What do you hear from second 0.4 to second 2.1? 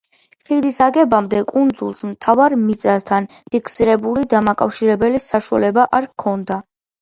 ხიდის აგებამდე კუნძულს